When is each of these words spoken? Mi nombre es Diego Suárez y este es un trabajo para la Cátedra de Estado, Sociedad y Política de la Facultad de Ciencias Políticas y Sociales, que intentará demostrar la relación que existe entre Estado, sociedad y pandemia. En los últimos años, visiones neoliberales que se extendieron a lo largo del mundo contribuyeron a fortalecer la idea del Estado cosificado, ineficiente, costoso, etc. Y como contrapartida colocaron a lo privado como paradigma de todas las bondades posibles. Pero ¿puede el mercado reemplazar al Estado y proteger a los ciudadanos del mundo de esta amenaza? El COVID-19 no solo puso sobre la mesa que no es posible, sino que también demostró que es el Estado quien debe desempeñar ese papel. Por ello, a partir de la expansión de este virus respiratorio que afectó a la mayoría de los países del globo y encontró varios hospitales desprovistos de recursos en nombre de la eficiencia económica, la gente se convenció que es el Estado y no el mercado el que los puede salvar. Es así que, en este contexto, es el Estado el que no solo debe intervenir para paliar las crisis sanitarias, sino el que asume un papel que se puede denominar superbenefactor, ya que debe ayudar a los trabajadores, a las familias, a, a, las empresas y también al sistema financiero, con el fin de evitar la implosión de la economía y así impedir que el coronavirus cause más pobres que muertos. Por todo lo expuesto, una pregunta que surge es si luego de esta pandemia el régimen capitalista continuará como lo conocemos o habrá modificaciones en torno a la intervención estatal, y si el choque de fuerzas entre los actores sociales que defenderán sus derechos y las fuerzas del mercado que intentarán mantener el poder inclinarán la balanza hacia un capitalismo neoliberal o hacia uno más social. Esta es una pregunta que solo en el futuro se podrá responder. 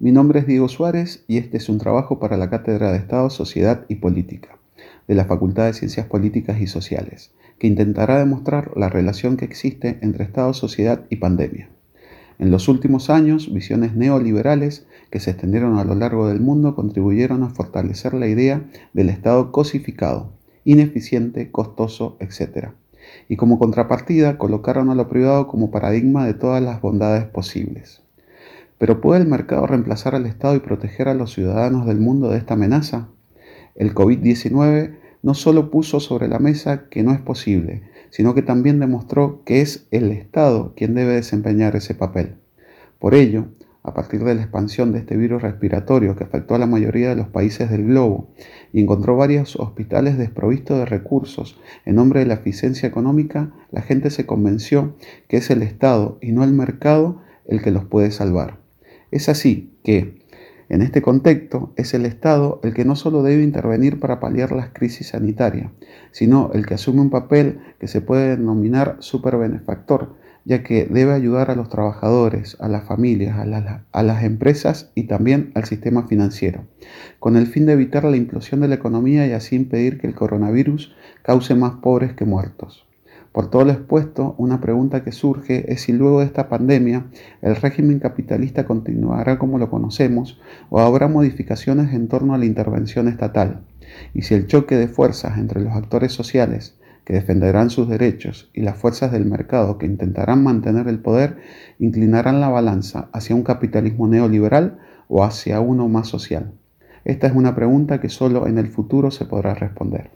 Mi 0.00 0.12
nombre 0.12 0.38
es 0.38 0.46
Diego 0.46 0.68
Suárez 0.68 1.24
y 1.26 1.38
este 1.38 1.56
es 1.56 1.68
un 1.68 1.78
trabajo 1.78 2.20
para 2.20 2.36
la 2.36 2.48
Cátedra 2.48 2.92
de 2.92 2.98
Estado, 2.98 3.30
Sociedad 3.30 3.84
y 3.88 3.96
Política 3.96 4.56
de 5.08 5.16
la 5.16 5.24
Facultad 5.24 5.66
de 5.66 5.72
Ciencias 5.72 6.06
Políticas 6.06 6.60
y 6.60 6.68
Sociales, 6.68 7.32
que 7.58 7.66
intentará 7.66 8.20
demostrar 8.20 8.70
la 8.76 8.88
relación 8.88 9.36
que 9.36 9.44
existe 9.44 9.98
entre 10.00 10.22
Estado, 10.22 10.54
sociedad 10.54 11.04
y 11.10 11.16
pandemia. 11.16 11.68
En 12.38 12.52
los 12.52 12.68
últimos 12.68 13.10
años, 13.10 13.52
visiones 13.52 13.96
neoliberales 13.96 14.86
que 15.10 15.18
se 15.18 15.32
extendieron 15.32 15.78
a 15.78 15.84
lo 15.84 15.96
largo 15.96 16.28
del 16.28 16.38
mundo 16.38 16.76
contribuyeron 16.76 17.42
a 17.42 17.50
fortalecer 17.50 18.14
la 18.14 18.28
idea 18.28 18.70
del 18.92 19.08
Estado 19.08 19.50
cosificado, 19.50 20.30
ineficiente, 20.64 21.50
costoso, 21.50 22.16
etc. 22.20 22.68
Y 23.28 23.34
como 23.34 23.58
contrapartida 23.58 24.38
colocaron 24.38 24.90
a 24.90 24.94
lo 24.94 25.08
privado 25.08 25.48
como 25.48 25.72
paradigma 25.72 26.24
de 26.24 26.34
todas 26.34 26.62
las 26.62 26.80
bondades 26.80 27.24
posibles. 27.24 28.02
Pero 28.78 29.00
¿puede 29.00 29.20
el 29.20 29.28
mercado 29.28 29.66
reemplazar 29.66 30.14
al 30.14 30.26
Estado 30.26 30.54
y 30.54 30.60
proteger 30.60 31.08
a 31.08 31.14
los 31.14 31.32
ciudadanos 31.32 31.86
del 31.86 31.98
mundo 31.98 32.30
de 32.30 32.38
esta 32.38 32.54
amenaza? 32.54 33.08
El 33.74 33.94
COVID-19 33.94 34.96
no 35.22 35.34
solo 35.34 35.70
puso 35.70 36.00
sobre 36.00 36.28
la 36.28 36.38
mesa 36.38 36.88
que 36.88 37.02
no 37.02 37.12
es 37.12 37.20
posible, 37.20 37.82
sino 38.10 38.34
que 38.34 38.42
también 38.42 38.78
demostró 38.78 39.42
que 39.44 39.60
es 39.60 39.86
el 39.90 40.10
Estado 40.10 40.74
quien 40.76 40.94
debe 40.94 41.14
desempeñar 41.14 41.74
ese 41.76 41.94
papel. 41.94 42.36
Por 42.98 43.14
ello, 43.14 43.46
a 43.82 43.94
partir 43.94 44.22
de 44.22 44.34
la 44.34 44.42
expansión 44.42 44.92
de 44.92 44.98
este 44.98 45.16
virus 45.16 45.42
respiratorio 45.42 46.14
que 46.14 46.24
afectó 46.24 46.54
a 46.54 46.58
la 46.58 46.66
mayoría 46.66 47.08
de 47.08 47.16
los 47.16 47.28
países 47.28 47.70
del 47.70 47.86
globo 47.86 48.28
y 48.72 48.80
encontró 48.80 49.16
varios 49.16 49.56
hospitales 49.56 50.18
desprovistos 50.18 50.78
de 50.78 50.84
recursos 50.84 51.58
en 51.84 51.96
nombre 51.96 52.20
de 52.20 52.26
la 52.26 52.34
eficiencia 52.34 52.88
económica, 52.88 53.52
la 53.70 53.82
gente 53.82 54.10
se 54.10 54.26
convenció 54.26 54.94
que 55.26 55.38
es 55.38 55.50
el 55.50 55.62
Estado 55.62 56.18
y 56.20 56.32
no 56.32 56.44
el 56.44 56.52
mercado 56.52 57.22
el 57.46 57.62
que 57.62 57.70
los 57.70 57.84
puede 57.84 58.10
salvar. 58.10 58.67
Es 59.10 59.28
así 59.28 59.72
que, 59.84 60.22
en 60.68 60.82
este 60.82 61.00
contexto, 61.00 61.72
es 61.76 61.94
el 61.94 62.04
Estado 62.04 62.60
el 62.62 62.74
que 62.74 62.84
no 62.84 62.94
solo 62.94 63.22
debe 63.22 63.42
intervenir 63.42 64.00
para 64.00 64.20
paliar 64.20 64.52
las 64.52 64.68
crisis 64.70 65.08
sanitarias, 65.08 65.70
sino 66.10 66.50
el 66.52 66.66
que 66.66 66.74
asume 66.74 67.00
un 67.00 67.10
papel 67.10 67.60
que 67.80 67.88
se 67.88 68.02
puede 68.02 68.36
denominar 68.36 68.96
superbenefactor, 69.00 70.16
ya 70.44 70.62
que 70.62 70.84
debe 70.84 71.12
ayudar 71.12 71.50
a 71.50 71.54
los 71.54 71.68
trabajadores, 71.70 72.56
a 72.60 72.68
las 72.68 72.84
familias, 72.84 73.38
a, 73.38 73.84
a, 73.92 74.02
las 74.02 74.24
empresas 74.24 74.90
y 74.94 75.04
también 75.04 75.52
al 75.54 75.64
sistema 75.64 76.06
financiero, 76.06 76.64
con 77.18 77.36
el 77.36 77.46
fin 77.46 77.66
de 77.66 77.72
evitar 77.72 78.04
la 78.04 78.16
implosión 78.16 78.60
de 78.60 78.68
la 78.68 78.74
economía 78.74 79.26
y 79.26 79.32
así 79.32 79.56
impedir 79.56 79.98
que 79.98 80.06
el 80.06 80.14
coronavirus 80.14 80.94
cause 81.22 81.54
más 81.54 81.72
pobres 81.82 82.12
que 82.12 82.24
muertos. 82.24 82.87
Por 83.38 83.50
todo 83.50 83.64
lo 83.64 83.70
expuesto, 83.70 84.34
una 84.36 84.60
pregunta 84.60 85.04
que 85.04 85.12
surge 85.12 85.72
es 85.72 85.82
si 85.82 85.92
luego 85.92 86.18
de 86.18 86.26
esta 86.26 86.48
pandemia 86.48 87.06
el 87.40 87.54
régimen 87.54 88.00
capitalista 88.00 88.66
continuará 88.66 89.38
como 89.38 89.58
lo 89.58 89.70
conocemos 89.70 90.40
o 90.70 90.80
habrá 90.80 91.06
modificaciones 91.06 91.94
en 91.94 92.08
torno 92.08 92.34
a 92.34 92.38
la 92.38 92.46
intervención 92.46 93.06
estatal, 93.06 93.60
y 94.12 94.22
si 94.22 94.34
el 94.34 94.48
choque 94.48 94.74
de 94.74 94.88
fuerzas 94.88 95.38
entre 95.38 95.60
los 95.60 95.72
actores 95.72 96.10
sociales 96.12 96.78
que 97.04 97.12
defenderán 97.12 97.70
sus 97.70 97.88
derechos 97.88 98.50
y 98.54 98.62
las 98.62 98.76
fuerzas 98.76 99.12
del 99.12 99.24
mercado 99.24 99.78
que 99.78 99.86
intentarán 99.86 100.42
mantener 100.42 100.88
el 100.88 100.98
poder 100.98 101.36
inclinarán 101.78 102.40
la 102.40 102.48
balanza 102.48 103.08
hacia 103.12 103.36
un 103.36 103.44
capitalismo 103.44 104.08
neoliberal 104.08 104.80
o 105.06 105.22
hacia 105.22 105.60
uno 105.60 105.88
más 105.88 106.08
social. 106.08 106.54
Esta 107.04 107.28
es 107.28 107.36
una 107.36 107.54
pregunta 107.54 108.00
que 108.00 108.08
solo 108.08 108.48
en 108.48 108.58
el 108.58 108.66
futuro 108.66 109.12
se 109.12 109.26
podrá 109.26 109.54
responder. 109.54 110.10